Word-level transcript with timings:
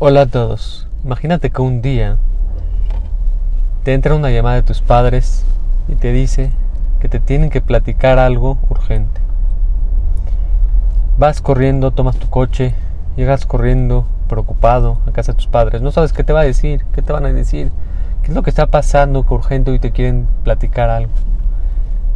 Hola 0.00 0.20
a 0.20 0.26
todos. 0.26 0.86
Imagínate 1.04 1.50
que 1.50 1.60
un 1.60 1.82
día 1.82 2.18
te 3.82 3.94
entra 3.94 4.14
una 4.14 4.30
llamada 4.30 4.54
de 4.54 4.62
tus 4.62 4.80
padres 4.80 5.44
y 5.88 5.96
te 5.96 6.12
dice 6.12 6.52
que 7.00 7.08
te 7.08 7.18
tienen 7.18 7.50
que 7.50 7.60
platicar 7.60 8.20
algo 8.20 8.58
urgente. 8.70 9.20
Vas 11.18 11.40
corriendo, 11.40 11.90
tomas 11.90 12.14
tu 12.14 12.30
coche, 12.30 12.74
llegas 13.16 13.44
corriendo, 13.44 14.06
preocupado 14.28 15.00
a 15.08 15.10
casa 15.10 15.32
de 15.32 15.38
tus 15.38 15.48
padres. 15.48 15.82
No 15.82 15.90
sabes 15.90 16.12
qué 16.12 16.22
te 16.22 16.32
va 16.32 16.42
a 16.42 16.44
decir, 16.44 16.84
qué 16.94 17.02
te 17.02 17.12
van 17.12 17.26
a 17.26 17.32
decir, 17.32 17.72
qué 18.22 18.28
es 18.28 18.36
lo 18.36 18.44
que 18.44 18.50
está 18.50 18.68
pasando, 18.68 19.26
que 19.26 19.34
urgente 19.34 19.74
y 19.74 19.80
te 19.80 19.90
quieren 19.90 20.28
platicar 20.44 20.90
algo. 20.90 21.10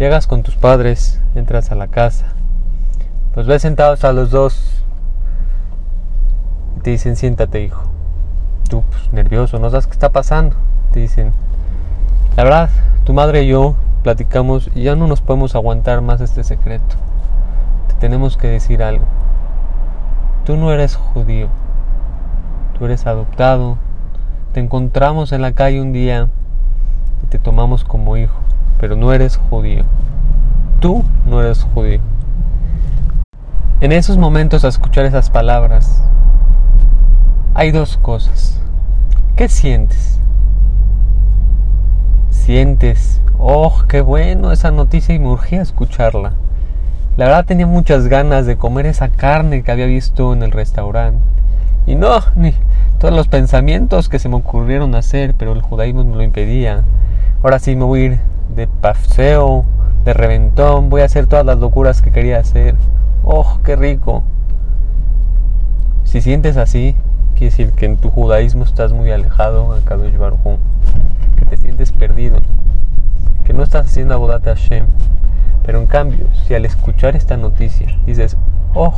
Llegas 0.00 0.26
con 0.26 0.42
tus 0.42 0.56
padres, 0.56 1.22
entras 1.36 1.70
a 1.70 1.76
la 1.76 1.86
casa, 1.86 2.34
los 3.36 3.46
ves 3.46 3.62
sentados 3.62 4.02
a 4.02 4.12
los 4.12 4.32
dos 4.32 4.82
te 6.88 6.92
dicen, 6.92 7.16
siéntate, 7.16 7.62
hijo. 7.62 7.82
Tú, 8.70 8.82
pues, 8.88 9.12
nervioso, 9.12 9.58
no 9.58 9.68
sabes 9.68 9.86
qué 9.86 9.92
está 9.92 10.08
pasando. 10.08 10.56
Te 10.90 11.00
dicen, 11.00 11.32
la 12.34 12.44
verdad, 12.44 12.70
tu 13.04 13.12
madre 13.12 13.42
y 13.42 13.48
yo 13.48 13.74
platicamos 14.02 14.70
y 14.74 14.84
ya 14.84 14.96
no 14.96 15.06
nos 15.06 15.20
podemos 15.20 15.54
aguantar 15.54 16.00
más 16.00 16.22
este 16.22 16.44
secreto. 16.44 16.96
Te 17.88 17.94
tenemos 17.96 18.38
que 18.38 18.48
decir 18.48 18.82
algo. 18.82 19.04
Tú 20.46 20.56
no 20.56 20.72
eres 20.72 20.96
judío. 20.96 21.48
Tú 22.78 22.86
eres 22.86 23.06
adoptado. 23.06 23.76
Te 24.54 24.60
encontramos 24.60 25.32
en 25.32 25.42
la 25.42 25.52
calle 25.52 25.82
un 25.82 25.92
día 25.92 26.30
y 27.22 27.26
te 27.26 27.38
tomamos 27.38 27.84
como 27.84 28.16
hijo, 28.16 28.40
pero 28.80 28.96
no 28.96 29.12
eres 29.12 29.36
judío. 29.36 29.84
Tú 30.80 31.04
no 31.26 31.42
eres 31.42 31.64
judío. 31.74 32.00
En 33.82 33.92
esos 33.92 34.16
momentos 34.16 34.64
a 34.64 34.68
escuchar 34.68 35.04
esas 35.04 35.28
palabras, 35.28 36.02
hay 37.58 37.72
dos 37.72 37.96
cosas. 37.96 38.56
¿Qué 39.34 39.48
sientes? 39.48 40.20
Sientes, 42.30 43.20
oh, 43.36 43.82
qué 43.88 44.00
bueno 44.00 44.52
esa 44.52 44.70
noticia 44.70 45.12
y 45.12 45.18
me 45.18 45.26
urgía 45.26 45.60
escucharla. 45.60 46.34
La 47.16 47.24
verdad 47.24 47.46
tenía 47.46 47.66
muchas 47.66 48.06
ganas 48.06 48.46
de 48.46 48.56
comer 48.56 48.86
esa 48.86 49.08
carne 49.08 49.64
que 49.64 49.72
había 49.72 49.86
visto 49.86 50.32
en 50.32 50.44
el 50.44 50.52
restaurante. 50.52 51.18
Y 51.84 51.96
no, 51.96 52.20
ni 52.36 52.54
todos 53.00 53.12
los 53.12 53.26
pensamientos 53.26 54.08
que 54.08 54.20
se 54.20 54.28
me 54.28 54.36
ocurrieron 54.36 54.94
hacer, 54.94 55.34
pero 55.34 55.52
el 55.52 55.60
judaísmo 55.60 56.04
me 56.04 56.14
lo 56.14 56.22
impedía. 56.22 56.84
Ahora 57.42 57.58
sí 57.58 57.74
me 57.74 57.82
voy 57.82 58.00
a 58.00 58.04
ir 58.04 58.20
de 58.54 58.68
paseo, 58.68 59.64
de 60.04 60.14
reventón, 60.14 60.90
voy 60.90 61.00
a 61.00 61.06
hacer 61.06 61.26
todas 61.26 61.44
las 61.44 61.58
locuras 61.58 62.02
que 62.02 62.12
quería 62.12 62.38
hacer. 62.38 62.76
¡Oh, 63.24 63.58
qué 63.64 63.74
rico! 63.74 64.22
Si 66.04 66.20
sientes 66.20 66.56
así, 66.56 66.94
quiere 67.38 67.52
decir 67.52 67.70
que 67.70 67.86
en 67.86 67.96
tu 67.96 68.10
judaísmo 68.10 68.64
estás 68.64 68.92
muy 68.92 69.12
alejado 69.12 69.72
a 69.72 69.78
Kadosh 69.84 70.16
Baruj 70.16 70.58
que 71.36 71.44
te 71.44 71.56
sientes 71.56 71.92
perdido, 71.92 72.40
que 73.44 73.52
no 73.52 73.62
estás 73.62 73.86
haciendo 73.86 74.14
Abodat 74.14 74.44
Hashem. 74.44 74.86
Pero 75.64 75.78
en 75.78 75.86
cambio, 75.86 76.26
si 76.44 76.54
al 76.54 76.64
escuchar 76.64 77.14
esta 77.14 77.36
noticia 77.36 77.96
dices, 78.06 78.36
oh, 78.74 78.92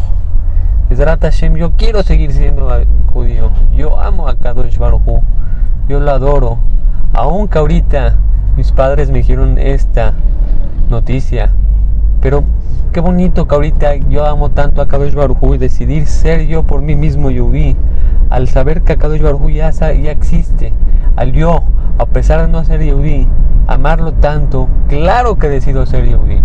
Bezrat 0.89 1.21
Hashem, 1.21 1.57
yo 1.57 1.73
quiero 1.73 2.03
seguir 2.03 2.33
siendo 2.33 2.71
judío, 3.13 3.51
yo 3.77 4.01
amo 4.01 4.27
a 4.27 4.37
Kadosh 4.37 4.79
Baruj 4.79 5.21
yo 5.87 6.01
lo 6.01 6.11
adoro, 6.11 6.57
aunque 7.13 7.59
ahorita 7.59 8.17
mis 8.57 8.73
padres 8.73 9.11
me 9.11 9.19
dijeron 9.19 9.59
esta 9.59 10.15
noticia, 10.89 11.53
pero 12.23 12.45
qué 12.93 13.01
bonito 13.01 13.47
que 13.47 13.55
ahorita 13.55 13.97
yo 13.97 14.25
amo 14.25 14.51
tanto 14.51 14.81
a 14.81 14.89
Kadosh 14.89 15.13
Baruj 15.13 15.57
y 15.57 15.59
decidir 15.59 16.07
ser 16.07 16.47
yo 16.47 16.63
por 16.63 16.81
mí 16.81 16.97
mismo 16.97 17.31
Yudí 17.31 17.77
al 18.31 18.49
saber 18.49 18.83
que 18.83 18.95
Akadosh 18.95 19.21
Baruj 19.21 19.51
ya, 19.51 19.71
ya 19.71 20.13
existe, 20.13 20.73
al 21.17 21.33
yo, 21.33 21.65
a 21.99 22.07
pesar 22.07 22.41
de 22.43 22.49
no 22.49 22.65
ser 22.65 22.81
Yehudi, 22.81 23.27
amarlo 23.67 24.13
tanto, 24.13 24.69
claro 24.89 25.37
que 25.37 25.49
decido 25.49 25.85
ser 25.85 26.07
Yehudi. 26.07 26.43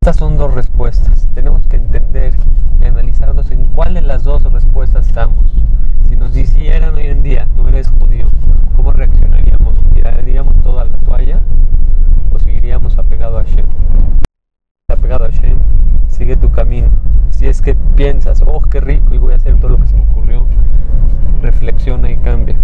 Estas 0.00 0.16
son 0.16 0.38
dos 0.38 0.54
respuestas. 0.54 1.28
Tenemos 1.34 1.66
que 1.66 1.76
entender 1.76 2.32
y 2.80 2.86
analizarnos 2.86 3.50
en 3.50 3.64
cuál 3.66 3.94
de 3.94 4.00
las 4.00 4.24
dos 4.24 4.42
respuestas 4.50 5.06
estamos. 5.06 5.52
Si 6.08 6.16
nos 6.16 6.32
dijeran 6.32 6.94
hoy 6.94 7.06
en 7.06 7.22
día, 7.22 7.46
no 7.54 7.68
eres 7.68 7.88
judío, 7.88 8.26
¿cómo 8.76 8.92
reaccionaríamos? 8.92 9.76
¿Tiraríamos 9.92 10.62
toda 10.62 10.86
la 10.86 10.96
toalla 10.98 11.40
o 12.32 12.38
seguiríamos 12.38 12.96
apegado 12.96 13.38
a 13.38 13.44
Hashem? 13.44 13.66
Apegado 14.88 15.26
a 15.26 15.28
Hashem, 15.28 15.58
sigue 16.08 16.36
tu 16.36 16.50
camino. 16.50 16.88
Si 17.30 17.37
es 17.48 17.62
que 17.62 17.74
piensas, 17.96 18.42
oh, 18.46 18.60
qué 18.60 18.80
rico 18.80 19.14
y 19.14 19.18
voy 19.18 19.32
a 19.32 19.36
hacer 19.36 19.58
todo 19.58 19.70
lo 19.70 19.80
que 19.80 19.86
se 19.86 19.94
me 19.94 20.02
ocurrió, 20.02 20.46
reflexiona 21.40 22.10
y 22.10 22.16
cambia. 22.18 22.56